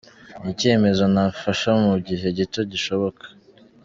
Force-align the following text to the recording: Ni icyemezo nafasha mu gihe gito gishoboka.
Ni 0.43 0.49
icyemezo 0.55 1.03
nafasha 1.13 1.69
mu 1.83 1.95
gihe 2.07 2.27
gito 2.37 2.61
gishoboka. 2.71 3.25